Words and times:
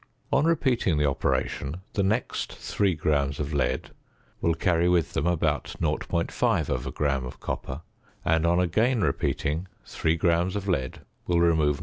On 0.33 0.45
repeating 0.45 0.97
the 0.97 1.07
operation, 1.07 1.81
the 1.93 2.01
next 2.01 2.51
3 2.53 2.95
grams 2.95 3.39
of 3.39 3.53
lead 3.53 3.91
will 4.41 4.55
carry 4.55 4.89
with 4.89 5.13
them 5.13 5.27
about 5.27 5.75
0.5 5.79 6.93
gram 6.95 7.23
of 7.23 7.39
copper; 7.39 7.81
and 8.25 8.43
on 8.43 8.59
again 8.59 9.01
repeating, 9.01 9.67
3 9.85 10.15
grams 10.15 10.55
of 10.55 10.67
lead 10.67 11.01
will 11.27 11.39
remove 11.39 11.75
0. 11.75 11.79